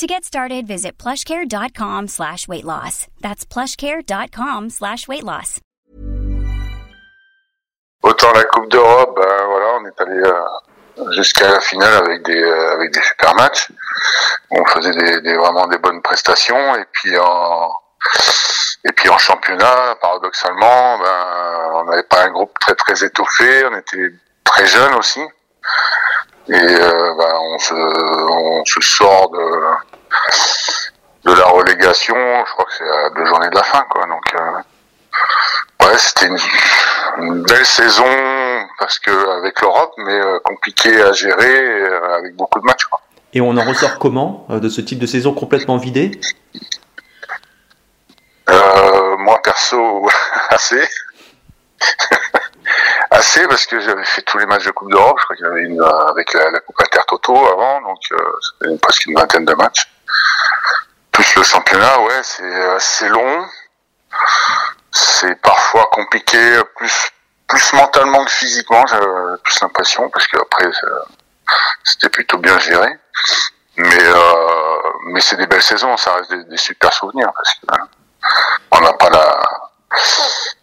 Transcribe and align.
To 0.00 0.06
get 0.06 0.24
started, 0.24 0.66
visit 0.66 0.96
plushcare.com 0.96 2.08
slash 2.08 2.48
weight 2.48 2.64
loss. 2.64 3.06
That's 3.20 3.44
plushcare.com 3.44 4.70
slash 4.70 5.06
weight 5.06 5.22
loss. 5.24 5.60
Autant 8.02 8.32
la 8.32 8.44
Coupe 8.44 8.70
d'Europe, 8.70 9.14
ben 9.14 9.44
voilà, 9.46 9.78
on 9.78 9.84
est 9.84 10.00
allé 10.00 10.22
euh, 10.22 11.10
jusqu'à 11.12 11.50
la 11.50 11.60
finale 11.60 12.02
avec 12.02 12.22
des 12.22 12.42
euh, 12.42 12.72
avec 12.76 12.94
des 12.94 13.02
super 13.02 13.34
matchs. 13.34 13.68
On 14.50 14.64
faisait 14.64 15.20
des, 15.20 15.36
vraiment 15.36 15.66
des 15.66 15.76
bonnes 15.76 16.00
prestations 16.00 16.76
et 16.76 16.84
puis 16.92 17.18
en 17.18 17.70
et 18.86 18.92
puis 18.92 19.10
en 19.10 19.18
championnat, 19.18 19.96
paradoxalement, 20.00 20.98
ben 20.98 21.72
on 21.74 21.84
n'avait 21.84 22.04
pas 22.04 22.24
un 22.24 22.30
groupe 22.30 22.58
très 22.58 22.74
très 22.74 23.04
étoffé, 23.04 23.66
on 23.70 23.76
était 23.76 24.14
très 24.44 24.66
jeunes 24.66 24.94
aussi. 24.94 25.20
Et 26.48 26.54
euh, 26.54 27.10
se 27.60 27.74
on 27.74 28.64
se 28.64 28.80
sort 28.80 29.30
de 29.30 29.89
de 31.24 31.32
la 31.32 31.46
relégation, 31.46 32.16
je 32.16 32.52
crois 32.52 32.64
que 32.64 32.72
c'est 32.78 32.88
à 32.88 33.10
deux 33.10 33.26
journées 33.26 33.50
de 33.50 33.54
la 33.54 33.62
fin 33.62 33.84
quoi. 33.90 34.06
Donc 34.06 34.22
euh, 34.34 35.86
ouais, 35.86 35.98
c'était 35.98 36.26
une, 36.26 36.38
une 37.18 37.42
belle 37.42 37.66
saison 37.66 38.04
parce 38.80 38.98
que 38.98 39.38
avec 39.38 39.60
l'Europe, 39.60 39.92
mais 39.98 40.18
euh, 40.18 40.38
compliqué 40.42 41.00
à 41.02 41.12
gérer 41.12 41.82
euh, 41.82 42.16
avec 42.16 42.34
beaucoup 42.34 42.58
de 42.58 42.64
matchs. 42.64 42.86
Quoi. 42.86 43.00
Et 43.32 43.40
on 43.40 43.56
en 43.56 43.64
ressort 43.64 43.98
comment 43.98 44.46
euh, 44.50 44.58
de 44.58 44.68
ce 44.68 44.80
type 44.80 44.98
de 44.98 45.06
saison 45.06 45.32
complètement 45.32 45.76
vidée? 45.76 46.10
Moi 49.18 49.38
perso, 49.44 50.08
assez. 50.48 50.82
assez 53.10 53.46
parce 53.46 53.66
que 53.66 53.78
j'avais 53.80 54.04
fait 54.04 54.22
tous 54.22 54.38
les 54.38 54.46
matchs 54.46 54.64
de 54.64 54.70
Coupe 54.70 54.90
d'Europe. 54.90 55.18
Je 55.20 55.24
crois 55.24 55.36
qu'il 55.36 55.44
y 55.44 55.48
en 55.48 55.52
avait 55.52 55.62
une 55.62 55.82
avec 56.10 56.32
la, 56.32 56.50
la 56.50 56.60
Coupe 56.60 56.80
Intertoto 56.80 57.36
avant, 57.36 57.82
donc 57.82 57.98
c'était 58.02 58.76
presque 58.78 59.06
une 59.06 59.14
vingtaine 59.14 59.44
de 59.44 59.54
matchs. 59.54 59.86
Le 61.40 61.44
championnat, 61.44 61.98
ouais, 62.02 62.20
c'est 62.80 63.08
long. 63.08 63.46
C'est 64.92 65.40
parfois 65.40 65.88
compliqué, 65.90 66.36
plus 66.76 66.92
plus 67.48 67.72
mentalement 67.72 68.22
que 68.26 68.30
physiquement, 68.30 68.84
j'ai 68.86 68.98
plus 69.42 69.58
l'impression, 69.62 70.10
parce 70.10 70.26
que 70.26 70.36
après 70.36 70.64
ça- 70.70 71.06
c'était 71.82 72.10
plutôt 72.10 72.36
bien 72.36 72.58
géré. 72.58 72.90
Mais 73.78 74.02
euh, 74.04 74.82
mais 75.06 75.22
c'est 75.22 75.36
des 75.36 75.46
belles 75.46 75.62
saisons, 75.62 75.96
ça 75.96 76.12
reste 76.16 76.30
des, 76.50 76.56
super 76.58 76.92
souvenirs 76.92 77.32
parce 77.34 77.54
que 77.54 77.66
euh, 77.72 77.86
on 78.72 78.80
n'a 78.82 78.92
pas 78.92 79.08
la 79.08 79.42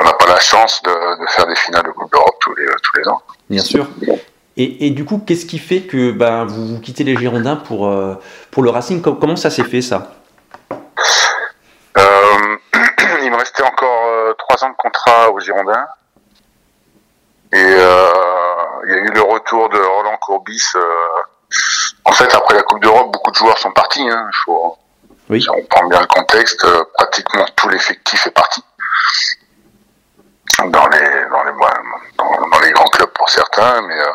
on 0.00 0.04
n'a 0.04 0.14
pas 0.14 0.26
la 0.26 0.40
chance 0.40 0.82
de, 0.84 0.90
faire 1.28 1.46
des 1.48 1.56
finales 1.56 1.82
de 1.84 1.90
Coupe 1.90 2.10
d'Europe 2.10 2.36
tous 2.40 2.54
les 2.54 2.64
tous 2.82 2.96
les 2.96 3.08
ans. 3.08 3.20
Bien 3.50 3.62
sûr. 3.62 3.86
Et, 4.56 4.86
et 4.86 4.90
du 4.90 5.04
coup, 5.04 5.18
qu'est-ce 5.26 5.44
qui 5.44 5.58
fait 5.58 5.82
que 5.82 6.12
ben, 6.12 6.46
vous, 6.46 6.66
vous 6.66 6.80
quittez 6.80 7.04
les 7.04 7.14
Girondins 7.16 7.56
pour, 7.56 7.88
euh, 7.88 8.18
pour 8.50 8.62
le 8.62 8.70
Racing? 8.70 9.02
Com- 9.02 9.18
Comment 9.20 9.36
ça 9.36 9.50
s'est 9.50 9.64
fait 9.64 9.82
ça 9.82 10.12
Euh, 11.98 12.56
il 13.22 13.30
me 13.30 13.36
restait 13.36 13.62
encore 13.62 14.06
euh, 14.06 14.34
trois 14.62 14.66
ans 14.66 14.70
de 14.70 14.76
contrat 14.76 15.30
aux 15.30 15.40
Girondins. 15.40 15.86
Et 17.52 17.58
euh, 17.58 18.06
il 18.86 18.90
y 18.92 18.94
a 18.94 18.98
eu 18.98 19.10
le 19.12 19.22
retour 19.22 19.68
de 19.68 19.78
Roland 19.78 20.16
Courbis. 20.18 20.62
euh, 20.74 21.22
en 22.04 22.12
fait, 22.12 22.32
après 22.34 22.54
la 22.54 22.62
Coupe 22.62 22.80
d'Europe, 22.82 23.12
beaucoup 23.12 23.30
de 23.30 23.36
joueurs 23.36 23.58
sont 23.58 23.72
partis. 23.72 24.08
Hein, 24.08 24.30
faut, 24.44 24.76
Oui. 25.28 25.42
si 25.42 25.50
on 25.50 25.62
prend 25.68 25.84
bien 25.86 26.00
le 26.00 26.06
contexte, 26.06 26.64
euh, 26.64 26.82
pratiquement 26.94 27.44
tout 27.56 27.68
l'effectif 27.68 28.26
est 28.26 28.30
parti. 28.30 28.62
Dans 30.58 30.86
les, 30.88 31.00
dans 31.30 31.42
les, 31.44 31.52
dans, 32.18 32.48
dans 32.50 32.60
les 32.60 32.70
grands 32.70 32.88
clubs 32.90 33.10
pour 33.10 33.28
certains, 33.28 33.80
mais 33.82 33.98
euh, 33.98 34.12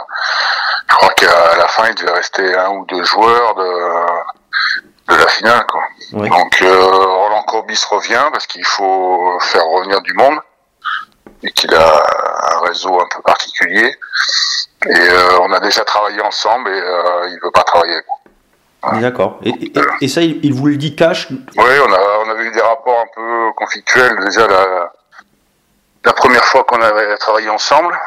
je 0.90 0.96
crois 0.96 1.10
qu'à 1.14 1.58
la 1.58 1.68
fin, 1.68 1.88
il 1.90 1.96
devait 1.96 2.14
rester 2.14 2.56
un 2.56 2.70
ou 2.70 2.86
deux 2.86 3.04
joueurs 3.04 3.56
de, 3.56 5.14
de 5.14 5.16
la 5.16 5.28
finale. 5.28 5.66
Quoi. 5.68 5.82
Oui. 6.14 6.30
Donc 6.30 6.62
euh, 6.62 7.06
Courbis 7.48 7.84
revient 7.90 8.26
parce 8.32 8.46
qu'il 8.48 8.66
faut 8.66 9.40
faire 9.42 9.66
revenir 9.66 10.02
du 10.02 10.14
monde 10.14 10.38
et 11.44 11.52
qu'il 11.52 11.74
a 11.74 12.06
un 12.54 12.60
réseau 12.68 13.00
un 13.00 13.08
peu 13.14 13.22
particulier. 13.22 13.96
Et 14.86 14.90
euh, 15.00 15.40
on 15.42 15.52
a 15.54 15.60
déjà 15.60 15.84
travaillé 15.84 16.22
ensemble 16.22 16.70
et 16.70 16.80
euh, 16.80 17.30
il 17.30 17.40
veut 17.44 17.52
pas 17.52 17.64
travailler 17.64 17.94
avec 17.94 18.06
moi. 18.08 19.00
D'accord. 19.02 19.40
Et, 19.44 19.50
et- 19.50 19.74
et 20.02 20.08
ça, 20.08 20.22
il, 20.22 20.40
il 20.46 20.54
vous 20.54 20.68
le 20.68 20.78
dit 20.78 20.96
cash 20.96 21.28
Oui, 21.32 21.38
on 21.58 21.94
a 21.94 22.00
on 22.26 22.30
avait 22.30 22.46
eu 22.46 22.52
des 22.52 22.62
rapports 22.62 23.00
un 23.00 23.08
peu 23.16 23.52
conflictuels 23.56 24.18
déjà 24.26 24.48
la 24.48 24.94
la 26.06 26.14
première 26.14 26.46
fois 26.46 26.64
qu'on 26.64 26.82
avait 26.82 27.18
travaillé 27.18 27.50
ensemble. 27.50 27.98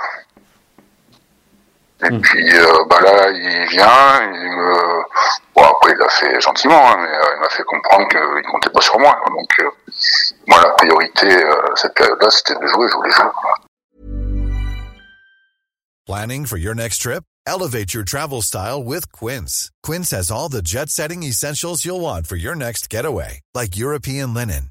Et 2.03 2.11
Mm. 2.11 2.21
puis 2.23 2.57
euh, 2.59 2.85
bah 2.89 2.99
là 3.03 3.31
il 3.31 3.67
vient, 3.69 4.23
il 4.33 4.51
me 4.57 5.03
bon 5.55 5.63
après 5.65 5.93
il 5.93 5.99
l'a 5.99 6.09
fait 6.09 6.41
gentiment, 6.41 6.91
hein, 6.91 6.97
mais 6.99 7.09
euh, 7.15 7.35
il 7.37 7.41
m'a 7.41 7.49
fait 7.51 7.63
comprendre 7.65 8.09
qu'il 8.09 8.51
comptait 8.51 8.71
pas 8.71 8.81
sur 8.81 8.99
moi. 8.99 9.19
quoi. 9.23 9.31
Donc 9.37 9.51
euh, 9.61 9.71
moi 10.47 10.61
la 10.63 10.71
priorité 10.71 11.27
euh, 11.45 11.55
cette 11.75 11.95
période-là 11.95 12.31
c'était 12.31 12.55
de 12.55 12.67
jouer, 12.69 12.89
je 12.91 12.95
voulais 12.97 13.11
jouer. 13.11 13.27
Planning 16.07 16.47
for 16.47 16.57
your 16.59 16.75
next 16.75 17.03
trip? 17.03 17.23
Elevate 17.47 17.95
your 17.95 18.05
travel 18.05 18.43
style 18.43 18.83
with 18.83 19.11
Quince. 19.13 19.71
Quince 19.83 20.11
has 20.11 20.31
all 20.31 20.49
the 20.49 20.63
jet 20.63 20.89
setting 20.89 21.23
essentials 21.23 21.85
you'll 21.85 22.01
want 22.01 22.27
for 22.27 22.37
your 22.37 22.55
next 22.55 22.89
getaway, 22.91 23.41
like 23.55 23.77
European 23.77 24.35
linen, 24.35 24.71